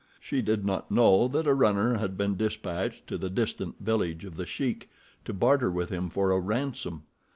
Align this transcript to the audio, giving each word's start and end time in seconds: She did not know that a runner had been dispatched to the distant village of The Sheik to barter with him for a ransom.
She 0.19 0.41
did 0.41 0.65
not 0.65 0.89
know 0.89 1.27
that 1.27 1.45
a 1.45 1.53
runner 1.53 1.99
had 1.99 2.17
been 2.17 2.35
dispatched 2.35 3.05
to 3.05 3.19
the 3.19 3.29
distant 3.29 3.75
village 3.79 4.25
of 4.25 4.35
The 4.35 4.47
Sheik 4.47 4.89
to 5.25 5.31
barter 5.31 5.69
with 5.69 5.91
him 5.91 6.09
for 6.09 6.31
a 6.31 6.39
ransom. 6.39 7.03